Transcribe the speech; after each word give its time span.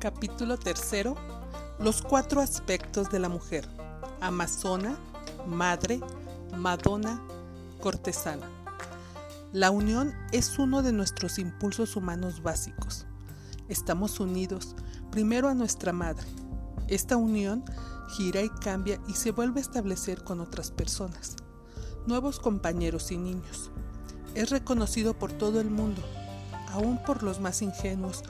Capítulo 0.00 0.56
tercero. 0.56 1.14
Los 1.78 2.00
cuatro 2.00 2.40
aspectos 2.40 3.10
de 3.10 3.18
la 3.18 3.28
mujer. 3.28 3.68
Amazona, 4.22 4.96
madre, 5.46 6.00
madonna, 6.56 7.20
cortesana. 7.82 8.48
La 9.52 9.70
unión 9.70 10.14
es 10.32 10.58
uno 10.58 10.80
de 10.80 10.92
nuestros 10.92 11.38
impulsos 11.38 11.96
humanos 11.96 12.42
básicos. 12.42 13.04
Estamos 13.68 14.20
unidos 14.20 14.74
primero 15.10 15.50
a 15.50 15.54
nuestra 15.54 15.92
madre. 15.92 16.26
Esta 16.88 17.18
unión 17.18 17.62
gira 18.16 18.40
y 18.40 18.48
cambia 18.48 18.98
y 19.06 19.12
se 19.12 19.32
vuelve 19.32 19.60
a 19.60 19.64
establecer 19.64 20.24
con 20.24 20.40
otras 20.40 20.70
personas, 20.70 21.36
nuevos 22.06 22.40
compañeros 22.40 23.12
y 23.12 23.18
niños. 23.18 23.70
Es 24.34 24.48
reconocido 24.48 25.12
por 25.12 25.30
todo 25.30 25.60
el 25.60 25.68
mundo, 25.68 26.00
aún 26.72 26.96
por 27.04 27.22
los 27.22 27.38
más 27.38 27.60
ingenuos 27.60 28.22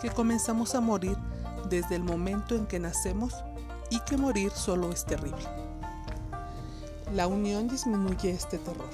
que 0.00 0.10
comenzamos 0.10 0.74
a 0.74 0.80
morir 0.80 1.16
desde 1.68 1.96
el 1.96 2.02
momento 2.02 2.54
en 2.54 2.66
que 2.66 2.78
nacemos 2.78 3.34
y 3.90 4.00
que 4.00 4.16
morir 4.16 4.50
solo 4.52 4.90
es 4.90 5.04
terrible. 5.04 5.46
La 7.14 7.26
unión 7.26 7.68
disminuye 7.68 8.30
este 8.30 8.58
terror. 8.58 8.90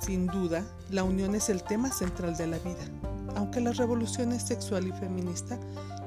Sin 0.00 0.26
duda, 0.26 0.64
la 0.90 1.04
unión 1.04 1.34
es 1.34 1.48
el 1.48 1.62
tema 1.62 1.90
central 1.90 2.36
de 2.36 2.46
la 2.46 2.58
vida, 2.58 2.84
aunque 3.36 3.60
las 3.60 3.76
revoluciones 3.76 4.42
sexual 4.42 4.86
y 4.86 4.92
feminista 4.92 5.58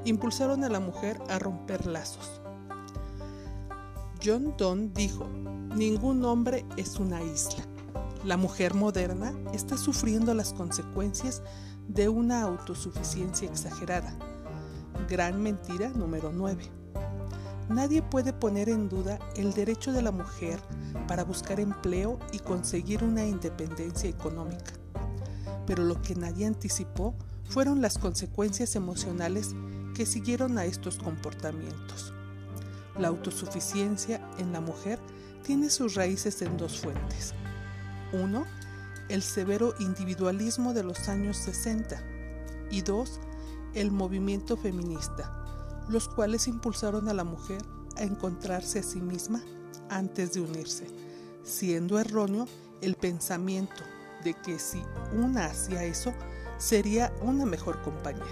impulsaron 0.05 0.63
a 0.63 0.69
la 0.69 0.79
mujer 0.79 1.19
a 1.29 1.39
romper 1.39 1.85
lazos. 1.85 2.41
John 4.23 4.55
Donne 4.57 4.89
dijo, 4.93 5.27
ningún 5.75 6.25
hombre 6.25 6.65
es 6.77 6.97
una 6.99 7.21
isla. 7.21 7.63
La 8.23 8.37
mujer 8.37 8.73
moderna 8.73 9.33
está 9.53 9.77
sufriendo 9.77 10.33
las 10.33 10.53
consecuencias 10.53 11.43
de 11.87 12.09
una 12.09 12.41
autosuficiencia 12.41 13.49
exagerada. 13.49 14.13
Gran 15.09 15.41
mentira 15.41 15.89
número 15.89 16.31
9. 16.33 16.63
Nadie 17.69 18.01
puede 18.01 18.33
poner 18.33 18.69
en 18.69 18.87
duda 18.87 19.19
el 19.35 19.53
derecho 19.53 19.91
de 19.91 20.01
la 20.01 20.11
mujer 20.11 20.59
para 21.07 21.23
buscar 21.23 21.59
empleo 21.59 22.17
y 22.31 22.39
conseguir 22.39 23.03
una 23.03 23.25
independencia 23.25 24.09
económica. 24.09 24.73
Pero 25.65 25.83
lo 25.83 26.01
que 26.01 26.15
nadie 26.15 26.45
anticipó 26.45 27.13
fueron 27.45 27.81
las 27.81 27.97
consecuencias 27.97 28.75
emocionales 28.75 29.53
que 29.95 30.05
siguieron 30.05 30.57
a 30.57 30.65
estos 30.65 30.97
comportamientos. 30.97 32.13
La 32.97 33.09
autosuficiencia 33.09 34.21
en 34.39 34.53
la 34.53 34.61
mujer 34.61 34.99
tiene 35.43 35.69
sus 35.69 35.95
raíces 35.95 36.41
en 36.41 36.57
dos 36.57 36.79
fuentes. 36.79 37.33
Uno, 38.13 38.45
el 39.09 39.21
severo 39.21 39.73
individualismo 39.79 40.73
de 40.73 40.83
los 40.83 41.07
años 41.09 41.37
60 41.37 42.01
y 42.69 42.81
dos, 42.81 43.19
el 43.73 43.91
movimiento 43.91 44.57
feminista, 44.57 45.85
los 45.89 46.07
cuales 46.09 46.47
impulsaron 46.47 47.07
a 47.09 47.13
la 47.13 47.23
mujer 47.23 47.61
a 47.95 48.03
encontrarse 48.03 48.79
a 48.79 48.83
sí 48.83 48.99
misma 48.99 49.41
antes 49.89 50.33
de 50.33 50.41
unirse, 50.41 50.87
siendo 51.43 51.99
erróneo 51.99 52.47
el 52.81 52.95
pensamiento 52.95 53.83
de 54.23 54.33
que 54.33 54.59
si 54.59 54.83
una 55.13 55.45
hacía 55.45 55.83
eso, 55.83 56.13
sería 56.57 57.13
una 57.21 57.45
mejor 57.45 57.81
compañera. 57.81 58.25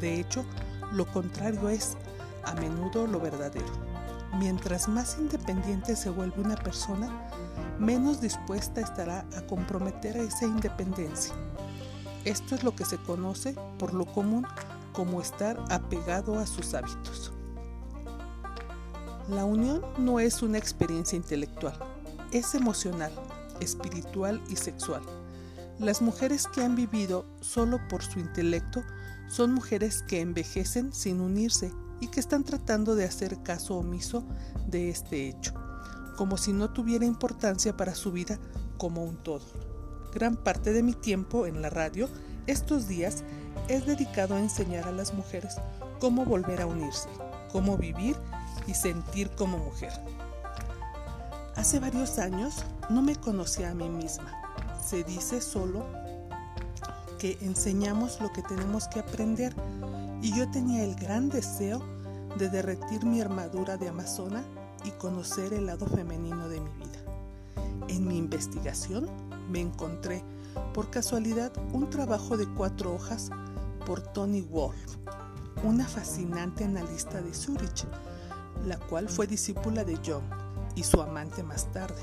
De 0.00 0.18
hecho, 0.18 0.44
lo 0.92 1.06
contrario 1.06 1.68
es 1.68 1.96
a 2.44 2.54
menudo 2.54 3.06
lo 3.06 3.20
verdadero. 3.20 3.87
Mientras 4.34 4.88
más 4.88 5.16
independiente 5.18 5.96
se 5.96 6.10
vuelve 6.10 6.42
una 6.42 6.56
persona, 6.56 7.08
menos 7.78 8.20
dispuesta 8.20 8.80
estará 8.80 9.24
a 9.36 9.40
comprometer 9.42 10.16
esa 10.16 10.44
independencia. 10.44 11.34
Esto 12.24 12.54
es 12.54 12.62
lo 12.62 12.74
que 12.76 12.84
se 12.84 12.98
conoce 12.98 13.54
por 13.78 13.94
lo 13.94 14.04
común 14.04 14.46
como 14.92 15.20
estar 15.20 15.58
apegado 15.70 16.38
a 16.38 16.46
sus 16.46 16.74
hábitos. 16.74 17.32
La 19.28 19.44
unión 19.44 19.82
no 19.98 20.20
es 20.20 20.42
una 20.42 20.58
experiencia 20.58 21.16
intelectual, 21.16 21.78
es 22.32 22.54
emocional, 22.54 23.12
espiritual 23.60 24.42
y 24.50 24.56
sexual. 24.56 25.02
Las 25.78 26.02
mujeres 26.02 26.46
que 26.46 26.62
han 26.62 26.76
vivido 26.76 27.24
solo 27.40 27.78
por 27.88 28.02
su 28.02 28.18
intelecto 28.18 28.82
son 29.28 29.54
mujeres 29.54 30.02
que 30.02 30.20
envejecen 30.20 30.92
sin 30.92 31.20
unirse 31.20 31.72
y 32.00 32.08
que 32.08 32.20
están 32.20 32.44
tratando 32.44 32.94
de 32.94 33.04
hacer 33.04 33.42
caso 33.42 33.76
omiso 33.76 34.24
de 34.66 34.90
este 34.90 35.28
hecho 35.28 35.54
como 36.18 36.36
si 36.36 36.52
no 36.52 36.68
tuviera 36.70 37.04
importancia 37.04 37.76
para 37.76 37.94
su 37.94 38.10
vida 38.10 38.40
como 38.76 39.04
un 39.04 39.16
todo. 39.18 39.44
Gran 40.12 40.34
parte 40.34 40.72
de 40.72 40.82
mi 40.82 40.92
tiempo 40.92 41.46
en 41.46 41.62
la 41.62 41.70
radio 41.70 42.08
estos 42.48 42.88
días 42.88 43.22
es 43.68 43.86
dedicado 43.86 44.34
a 44.34 44.40
enseñar 44.40 44.88
a 44.88 44.92
las 44.92 45.14
mujeres 45.14 45.54
cómo 46.00 46.24
volver 46.24 46.60
a 46.60 46.66
unirse, 46.66 47.08
cómo 47.52 47.76
vivir 47.76 48.16
y 48.66 48.74
sentir 48.74 49.30
como 49.30 49.58
mujer. 49.58 49.92
Hace 51.54 51.78
varios 51.78 52.18
años 52.18 52.64
no 52.90 53.00
me 53.00 53.14
conocía 53.14 53.70
a 53.70 53.74
mí 53.74 53.88
misma. 53.88 54.32
Se 54.84 55.04
dice 55.04 55.40
solo 55.40 55.86
que 57.20 57.38
enseñamos 57.42 58.20
lo 58.20 58.32
que 58.32 58.42
tenemos 58.42 58.88
que 58.88 58.98
aprender 58.98 59.54
y 60.20 60.34
yo 60.34 60.50
tenía 60.50 60.84
el 60.84 60.94
gran 60.94 61.28
deseo 61.28 61.82
de 62.38 62.48
derretir 62.48 63.04
mi 63.04 63.20
armadura 63.20 63.76
de 63.76 63.88
amazona 63.88 64.44
y 64.84 64.90
conocer 64.92 65.52
el 65.52 65.66
lado 65.66 65.86
femenino 65.86 66.48
de 66.48 66.60
mi 66.60 66.70
vida. 66.70 66.98
En 67.88 68.06
mi 68.06 68.18
investigación 68.18 69.08
me 69.50 69.60
encontré 69.60 70.22
por 70.74 70.90
casualidad 70.90 71.52
un 71.72 71.88
trabajo 71.90 72.36
de 72.36 72.46
cuatro 72.54 72.94
hojas 72.94 73.30
por 73.86 74.00
Tony 74.00 74.42
Wolf, 74.42 74.96
una 75.64 75.86
fascinante 75.86 76.64
analista 76.64 77.20
de 77.20 77.34
Zurich, 77.34 77.86
la 78.66 78.78
cual 78.78 79.08
fue 79.08 79.26
discípula 79.26 79.84
de 79.84 79.96
Jung 79.96 80.24
y 80.74 80.82
su 80.82 81.00
amante 81.00 81.42
más 81.42 81.70
tarde. 81.72 82.02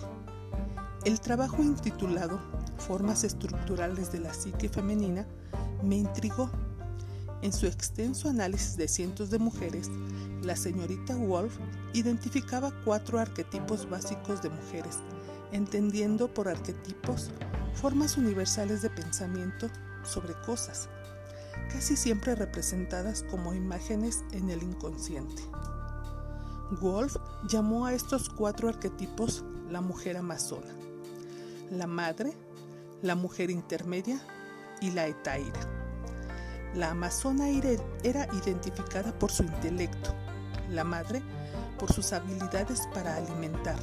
El 1.03 1.19
trabajo 1.19 1.61
intitulado 1.61 2.39
Formas 2.77 3.23
estructurales 3.23 4.11
de 4.11 4.19
la 4.19 4.33
psique 4.33 4.69
femenina 4.69 5.25
me 5.83 5.95
intrigó. 5.95 6.49
En 7.41 7.53
su 7.53 7.68
extenso 7.68 8.29
análisis 8.29 8.78
de 8.78 8.88
cientos 8.88 9.29
de 9.29 9.40
mujeres, 9.40 9.90
la 10.41 10.56
señorita 10.56 11.16
Wolf 11.16 11.57
identificaba 11.94 12.72
cuatro 12.84 13.19
arquetipos 13.19 13.90
básicos 13.90 14.41
de 14.41 14.50
mujeres, 14.50 15.00
entendiendo 15.51 16.34
por 16.34 16.47
arquetipos 16.47 17.29
formas 17.73 18.18
universales 18.18 18.81
de 18.81 18.90
pensamiento 18.90 19.69
sobre 20.03 20.34
cosas, 20.46 20.90
casi 21.72 21.96
siempre 21.96 22.35
representadas 22.35 23.23
como 23.23 23.53
imágenes 23.53 24.23
en 24.31 24.50
el 24.50 24.63
inconsciente. 24.63 25.44
Wolf 26.81 27.16
llamó 27.47 27.85
a 27.85 27.94
estos 27.94 28.29
cuatro 28.29 28.69
arquetipos 28.69 29.44
la 29.69 29.81
mujer 29.81 30.17
amazona, 30.17 30.73
la 31.69 31.85
madre, 31.85 32.34
la 33.02 33.16
mujer 33.16 33.52
intermedia 33.52 34.19
y 34.81 34.91
la 34.91 35.07
etaira. 35.07 35.74
La 36.75 36.91
amazona 36.91 37.47
era 37.49 38.27
identificada 38.33 39.17
por 39.17 39.31
su 39.31 39.43
intelecto, 39.43 40.13
la 40.69 40.83
madre 40.83 41.21
por 41.79 41.91
sus 41.93 42.11
habilidades 42.11 42.81
para 42.93 43.15
alimentar, 43.15 43.77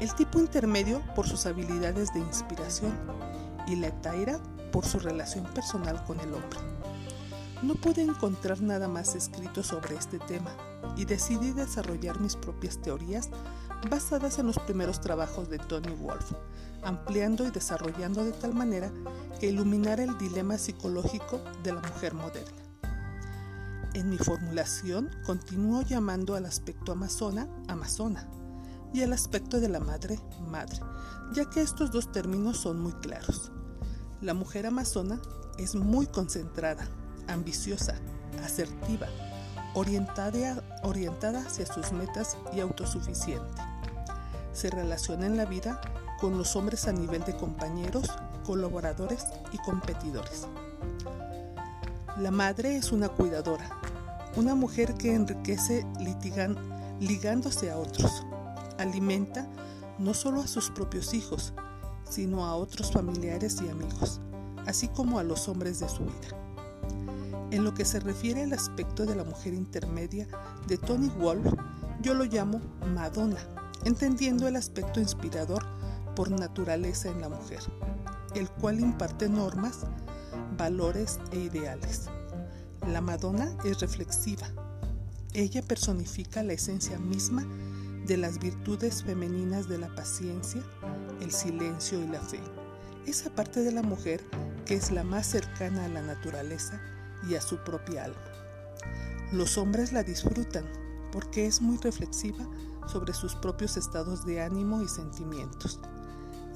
el 0.00 0.14
tipo 0.14 0.38
intermedio 0.38 1.00
por 1.14 1.26
sus 1.26 1.46
habilidades 1.46 2.12
de 2.12 2.20
inspiración 2.20 2.92
y 3.66 3.76
la 3.76 3.86
etaira 3.86 4.38
por 4.70 4.84
su 4.84 4.98
relación 4.98 5.44
personal 5.54 6.04
con 6.04 6.20
el 6.20 6.34
hombre. 6.34 6.58
No 7.62 7.74
pude 7.74 8.02
encontrar 8.02 8.60
nada 8.60 8.86
más 8.86 9.14
escrito 9.14 9.62
sobre 9.62 9.96
este 9.96 10.18
tema 10.18 10.50
y 10.98 11.06
decidí 11.06 11.52
desarrollar 11.52 12.20
mis 12.20 12.36
propias 12.36 12.76
teorías 12.82 13.30
basadas 13.88 14.38
en 14.38 14.46
los 14.46 14.58
primeros 14.58 15.00
trabajos 15.00 15.48
de 15.48 15.58
Tony 15.58 15.94
Wolf, 15.94 16.32
ampliando 16.82 17.46
y 17.46 17.50
desarrollando 17.50 18.24
de 18.24 18.32
tal 18.32 18.54
manera 18.54 18.90
que 19.40 19.48
iluminara 19.48 20.02
el 20.02 20.16
dilema 20.18 20.58
psicológico 20.58 21.40
de 21.62 21.72
la 21.72 21.80
mujer 21.80 22.14
moderna. 22.14 22.64
En 23.94 24.10
mi 24.10 24.18
formulación 24.18 25.10
continúo 25.24 25.82
llamando 25.82 26.34
al 26.34 26.46
aspecto 26.46 26.92
amazona 26.92 27.48
amazona 27.68 28.28
y 28.92 29.02
al 29.02 29.12
aspecto 29.12 29.60
de 29.60 29.68
la 29.68 29.80
madre 29.80 30.18
madre, 30.48 30.80
ya 31.32 31.48
que 31.50 31.60
estos 31.60 31.90
dos 31.90 32.10
términos 32.12 32.58
son 32.58 32.80
muy 32.80 32.92
claros. 32.94 33.52
La 34.20 34.34
mujer 34.34 34.66
amazona 34.66 35.20
es 35.58 35.74
muy 35.74 36.06
concentrada, 36.06 36.88
ambiciosa, 37.28 37.94
asertiva, 38.44 39.08
orientada, 39.74 40.62
orientada 40.82 41.40
hacia 41.40 41.66
sus 41.66 41.92
metas 41.92 42.36
y 42.54 42.60
autosuficiente. 42.60 43.62
Se 44.54 44.70
relaciona 44.70 45.26
en 45.26 45.36
la 45.36 45.44
vida 45.44 45.80
con 46.20 46.38
los 46.38 46.56
hombres 46.56 46.88
a 46.88 46.92
nivel 46.92 47.22
de 47.24 47.36
compañeros, 47.36 48.10
colaboradores 48.46 49.26
y 49.52 49.58
competidores. 49.58 50.46
La 52.16 52.30
madre 52.30 52.76
es 52.76 52.92
una 52.92 53.08
cuidadora, 53.08 53.68
una 54.36 54.54
mujer 54.54 54.94
que 54.94 55.14
enriquece 55.14 55.84
litigan, 55.98 56.56
ligándose 57.00 57.70
a 57.70 57.76
otros. 57.76 58.24
Alimenta 58.78 59.46
no 59.98 60.14
solo 60.14 60.40
a 60.40 60.46
sus 60.46 60.70
propios 60.70 61.12
hijos, 61.12 61.52
sino 62.08 62.46
a 62.46 62.54
otros 62.54 62.92
familiares 62.92 63.60
y 63.60 63.68
amigos, 63.68 64.20
así 64.66 64.88
como 64.88 65.18
a 65.18 65.24
los 65.24 65.48
hombres 65.48 65.80
de 65.80 65.88
su 65.88 66.04
vida. 66.04 66.38
En 67.50 67.64
lo 67.64 67.74
que 67.74 67.84
se 67.84 68.00
refiere 68.00 68.44
al 68.44 68.52
aspecto 68.52 69.06
de 69.06 69.14
la 69.14 69.24
mujer 69.24 69.54
intermedia 69.54 70.26
de 70.66 70.78
Tony 70.78 71.08
Wolf, 71.08 71.52
yo 72.00 72.14
lo 72.14 72.24
llamo 72.24 72.60
Madonna, 72.94 73.40
entendiendo 73.84 74.48
el 74.48 74.56
aspecto 74.56 75.00
inspirador 75.00 75.64
por 76.16 76.30
naturaleza 76.30 77.08
en 77.08 77.20
la 77.20 77.28
mujer, 77.28 77.60
el 78.34 78.48
cual 78.50 78.80
imparte 78.80 79.28
normas, 79.28 79.80
valores 80.56 81.18
e 81.32 81.38
ideales. 81.38 82.08
La 82.88 83.00
Madonna 83.00 83.56
es 83.64 83.80
reflexiva. 83.80 84.46
Ella 85.32 85.62
personifica 85.62 86.42
la 86.42 86.52
esencia 86.52 86.98
misma 86.98 87.46
de 88.06 88.16
las 88.16 88.38
virtudes 88.38 89.02
femeninas 89.02 89.68
de 89.68 89.78
la 89.78 89.88
paciencia, 89.94 90.62
el 91.20 91.32
silencio 91.32 92.02
y 92.02 92.06
la 92.06 92.20
fe. 92.20 92.40
Esa 93.06 93.30
parte 93.30 93.60
de 93.60 93.72
la 93.72 93.82
mujer 93.82 94.22
que 94.64 94.74
es 94.74 94.90
la 94.90 95.04
más 95.04 95.26
cercana 95.26 95.84
a 95.84 95.88
la 95.88 96.02
naturaleza 96.02 96.80
y 97.28 97.34
a 97.34 97.40
su 97.40 97.58
propia 97.64 98.04
alma. 98.04 98.20
Los 99.32 99.58
hombres 99.58 99.92
la 99.92 100.02
disfrutan 100.02 100.64
porque 101.10 101.46
es 101.46 101.60
muy 101.60 101.78
reflexiva 101.78 102.46
sobre 102.86 103.14
sus 103.14 103.34
propios 103.34 103.76
estados 103.76 104.24
de 104.24 104.42
ánimo 104.42 104.82
y 104.82 104.88
sentimientos. 104.88 105.80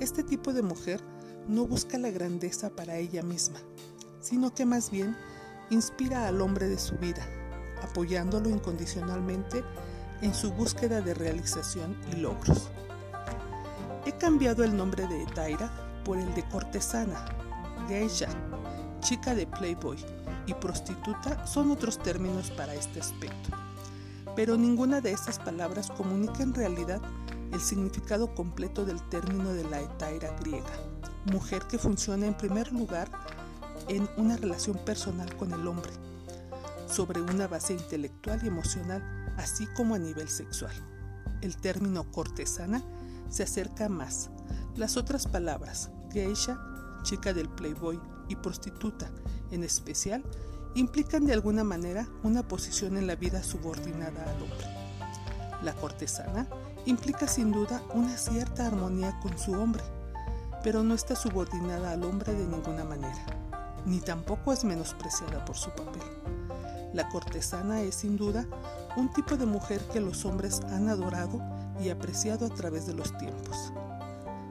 Este 0.00 0.22
tipo 0.22 0.52
de 0.52 0.62
mujer 0.62 1.02
no 1.48 1.66
busca 1.66 1.98
la 1.98 2.10
grandeza 2.10 2.70
para 2.70 2.96
ella 2.96 3.22
misma, 3.22 3.58
sino 4.20 4.54
que 4.54 4.66
más 4.66 4.90
bien 4.90 5.16
inspira 5.70 6.28
al 6.28 6.40
hombre 6.40 6.68
de 6.68 6.78
su 6.78 6.96
vida, 6.96 7.26
apoyándolo 7.82 8.48
incondicionalmente 8.48 9.64
en 10.20 10.34
su 10.34 10.52
búsqueda 10.52 11.00
de 11.00 11.14
realización 11.14 11.96
y 12.12 12.16
logros. 12.16 12.70
He 14.04 14.12
cambiado 14.12 14.64
el 14.64 14.76
nombre 14.76 15.06
de 15.06 15.26
Taira 15.26 15.70
por 16.04 16.18
el 16.18 16.34
de 16.34 16.46
cortesana, 16.48 17.24
geisha, 17.88 18.28
chica 19.00 19.34
de 19.34 19.46
Playboy 19.46 19.98
y 20.46 20.54
prostituta 20.54 21.46
son 21.46 21.70
otros 21.70 21.98
términos 21.98 22.50
para 22.50 22.74
este 22.74 23.00
aspecto. 23.00 23.67
Pero 24.38 24.56
ninguna 24.56 25.00
de 25.00 25.10
estas 25.10 25.40
palabras 25.40 25.90
comunica 25.90 26.44
en 26.44 26.54
realidad 26.54 27.02
el 27.52 27.60
significado 27.60 28.36
completo 28.36 28.84
del 28.84 29.02
término 29.08 29.52
de 29.52 29.64
la 29.64 29.80
etaira 29.80 30.30
griega, 30.38 30.70
mujer 31.24 31.64
que 31.68 31.76
funciona 31.76 32.24
en 32.24 32.36
primer 32.36 32.72
lugar 32.72 33.10
en 33.88 34.08
una 34.16 34.36
relación 34.36 34.78
personal 34.84 35.34
con 35.34 35.52
el 35.52 35.66
hombre, 35.66 35.90
sobre 36.86 37.20
una 37.20 37.48
base 37.48 37.72
intelectual 37.72 38.38
y 38.44 38.46
emocional, 38.46 39.02
así 39.38 39.66
como 39.76 39.96
a 39.96 39.98
nivel 39.98 40.28
sexual. 40.28 40.74
El 41.40 41.56
término 41.56 42.08
cortesana 42.12 42.84
se 43.30 43.42
acerca 43.42 43.88
más. 43.88 44.30
Las 44.76 44.96
otras 44.96 45.26
palabras, 45.26 45.90
geisha, 46.12 46.60
chica 47.02 47.32
del 47.32 47.48
playboy 47.48 47.98
y 48.28 48.36
prostituta 48.36 49.10
en 49.50 49.64
especial, 49.64 50.22
implican 50.74 51.26
de 51.26 51.32
alguna 51.32 51.64
manera 51.64 52.08
una 52.22 52.46
posición 52.46 52.96
en 52.96 53.06
la 53.06 53.16
vida 53.16 53.42
subordinada 53.42 54.22
al 54.24 54.42
hombre. 54.42 54.66
La 55.62 55.74
cortesana 55.74 56.46
implica 56.86 57.26
sin 57.26 57.52
duda 57.52 57.82
una 57.94 58.16
cierta 58.16 58.66
armonía 58.66 59.18
con 59.20 59.36
su 59.38 59.52
hombre, 59.52 59.82
pero 60.62 60.82
no 60.82 60.94
está 60.94 61.16
subordinada 61.16 61.92
al 61.92 62.04
hombre 62.04 62.32
de 62.32 62.46
ninguna 62.46 62.84
manera, 62.84 63.24
ni 63.84 64.00
tampoco 64.00 64.52
es 64.52 64.64
menospreciada 64.64 65.44
por 65.44 65.56
su 65.56 65.70
papel. 65.70 66.02
La 66.92 67.08
cortesana 67.08 67.82
es 67.82 67.96
sin 67.96 68.16
duda 68.16 68.46
un 68.96 69.12
tipo 69.12 69.36
de 69.36 69.46
mujer 69.46 69.80
que 69.92 70.00
los 70.00 70.24
hombres 70.24 70.60
han 70.70 70.88
adorado 70.88 71.40
y 71.82 71.90
apreciado 71.90 72.46
a 72.46 72.50
través 72.50 72.86
de 72.86 72.94
los 72.94 73.16
tiempos. 73.18 73.72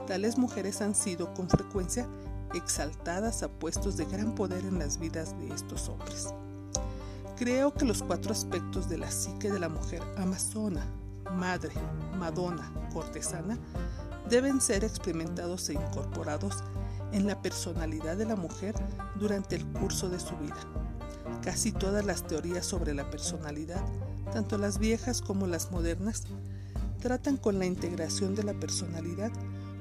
Tales 0.05 0.37
mujeres 0.37 0.81
han 0.81 0.95
sido 0.95 1.33
con 1.33 1.49
frecuencia 1.49 2.07
exaltadas 2.53 3.43
a 3.43 3.49
puestos 3.49 3.97
de 3.97 4.05
gran 4.05 4.35
poder 4.35 4.65
en 4.65 4.79
las 4.79 4.99
vidas 4.99 5.37
de 5.39 5.49
estos 5.49 5.89
hombres. 5.89 6.27
Creo 7.37 7.73
que 7.73 7.85
los 7.85 8.01
cuatro 8.01 8.31
aspectos 8.31 8.89
de 8.89 8.97
la 8.97 9.11
psique 9.11 9.51
de 9.51 9.59
la 9.59 9.69
mujer 9.69 10.01
amazona, 10.17 10.85
madre, 11.35 11.73
madonna, 12.17 12.71
cortesana, 12.93 13.57
deben 14.29 14.59
ser 14.59 14.83
experimentados 14.83 15.69
e 15.69 15.73
incorporados 15.73 16.63
en 17.11 17.27
la 17.27 17.41
personalidad 17.41 18.17
de 18.17 18.25
la 18.25 18.35
mujer 18.35 18.75
durante 19.19 19.55
el 19.55 19.65
curso 19.67 20.09
de 20.09 20.19
su 20.19 20.35
vida. 20.37 20.57
Casi 21.43 21.71
todas 21.71 22.05
las 22.05 22.25
teorías 22.25 22.65
sobre 22.65 22.93
la 22.93 23.09
personalidad, 23.09 23.85
tanto 24.33 24.57
las 24.57 24.79
viejas 24.79 25.21
como 25.21 25.47
las 25.47 25.71
modernas, 25.71 26.23
tratan 26.99 27.37
con 27.37 27.59
la 27.59 27.65
integración 27.65 28.35
de 28.35 28.43
la 28.43 28.53
personalidad 28.53 29.31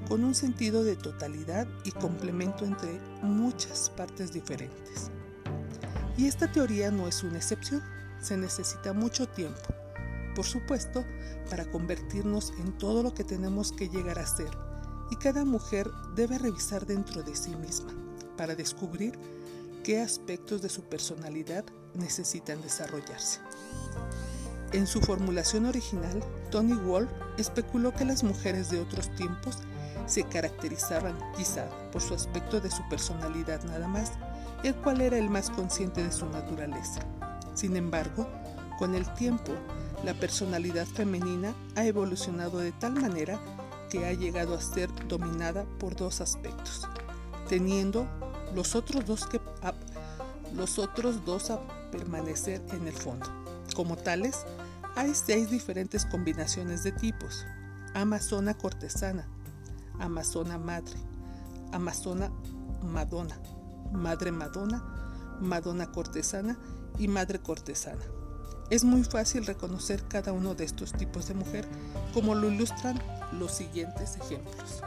con 0.07 0.23
un 0.23 0.33
sentido 0.33 0.83
de 0.83 0.95
totalidad 0.95 1.67
y 1.83 1.91
complemento 1.91 2.63
entre 2.65 2.99
muchas 3.21 3.89
partes 3.89 4.31
diferentes. 4.31 5.11
Y 6.17 6.27
esta 6.27 6.51
teoría 6.51 6.91
no 6.91 7.07
es 7.07 7.23
una 7.23 7.37
excepción, 7.37 7.83
se 8.21 8.37
necesita 8.37 8.93
mucho 8.93 9.27
tiempo, 9.27 9.61
por 10.35 10.45
supuesto, 10.45 11.03
para 11.49 11.65
convertirnos 11.65 12.53
en 12.59 12.77
todo 12.77 13.03
lo 13.03 13.13
que 13.13 13.23
tenemos 13.23 13.71
que 13.71 13.89
llegar 13.89 14.17
a 14.17 14.25
ser, 14.25 14.49
y 15.11 15.15
cada 15.17 15.45
mujer 15.45 15.89
debe 16.15 16.37
revisar 16.37 16.85
dentro 16.85 17.21
de 17.23 17.35
sí 17.35 17.55
misma 17.55 17.93
para 18.37 18.55
descubrir 18.55 19.17
qué 19.83 20.01
aspectos 20.01 20.61
de 20.61 20.69
su 20.69 20.83
personalidad 20.83 21.65
necesitan 21.93 22.61
desarrollarse. 22.61 23.39
En 24.73 24.85
su 24.85 24.99
formulación 25.01 25.65
original, 25.65 26.21
Tony 26.51 26.73
Wolf 26.73 27.09
especuló 27.37 27.93
que 27.93 28.05
las 28.05 28.23
mujeres 28.23 28.69
de 28.69 28.81
otros 28.81 29.13
tiempos 29.15 29.59
se 30.07 30.23
caracterizaban 30.23 31.17
quizá 31.35 31.69
por 31.91 32.01
su 32.01 32.15
aspecto 32.15 32.59
de 32.59 32.71
su 32.71 32.87
personalidad 32.89 33.63
nada 33.63 33.87
más, 33.87 34.13
el 34.63 34.75
cual 34.75 35.01
era 35.01 35.17
el 35.17 35.29
más 35.29 35.49
consciente 35.49 36.03
de 36.03 36.11
su 36.11 36.25
naturaleza. 36.27 37.01
Sin 37.53 37.75
embargo, 37.75 38.27
con 38.79 38.95
el 38.95 39.11
tiempo, 39.13 39.53
la 40.03 40.13
personalidad 40.13 40.85
femenina 40.85 41.53
ha 41.75 41.85
evolucionado 41.85 42.59
de 42.59 42.71
tal 42.71 42.93
manera 42.93 43.39
que 43.89 44.05
ha 44.05 44.13
llegado 44.13 44.55
a 44.55 44.61
ser 44.61 44.89
dominada 45.07 45.65
por 45.79 45.95
dos 45.95 46.21
aspectos, 46.21 46.87
teniendo 47.47 48.07
los 48.53 48.75
otros 48.75 49.05
dos, 49.05 49.25
que, 49.27 49.41
los 50.55 50.79
otros 50.79 51.25
dos 51.25 51.49
a 51.49 51.59
permanecer 51.91 52.61
en 52.71 52.87
el 52.87 52.93
fondo. 52.93 53.27
Como 53.75 53.95
tales, 53.95 54.45
hay 54.95 55.13
seis 55.13 55.49
diferentes 55.49 56.05
combinaciones 56.05 56.83
de 56.83 56.91
tipos. 56.91 57.45
Amazona 57.93 58.55
cortesana, 58.55 59.27
Amazona 59.99 60.57
Madre, 60.57 60.95
Amazona 61.71 62.31
Madonna, 62.83 63.37
Madre 63.91 64.31
Madonna, 64.31 64.83
Madonna 65.41 65.91
Cortesana 65.91 66.57
y 66.97 67.07
Madre 67.07 67.39
Cortesana. 67.39 68.03
Es 68.69 68.83
muy 68.83 69.03
fácil 69.03 69.45
reconocer 69.45 70.03
cada 70.07 70.33
uno 70.33 70.53
de 70.53 70.65
estos 70.65 70.91
tipos 70.91 71.27
de 71.27 71.35
mujer 71.35 71.67
como 72.13 72.35
lo 72.35 72.51
ilustran 72.51 73.01
los 73.39 73.53
siguientes 73.53 74.17
ejemplos. 74.17 74.81